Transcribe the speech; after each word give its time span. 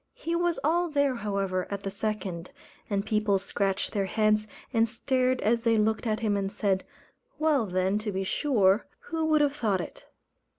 He 0.15 0.35
was 0.35 0.59
all 0.63 0.89
there, 0.89 1.13
however, 1.17 1.67
at 1.69 1.83
the 1.83 1.91
second; 1.91 2.49
and 2.89 3.05
people 3.05 3.37
scratched 3.37 3.91
their 3.91 4.07
heads, 4.07 4.47
and 4.73 4.89
stared 4.89 5.39
as 5.41 5.61
they 5.61 5.77
looked 5.77 6.07
at 6.07 6.21
him 6.21 6.35
and 6.35 6.51
said, 6.51 6.83
"Well, 7.37 7.67
then, 7.67 7.99
to 7.99 8.11
be 8.11 8.23
sure, 8.23 8.87
who 9.13 9.23
would 9.27 9.41
have 9.41 9.55
thought 9.55 9.79
it!" 9.79 10.07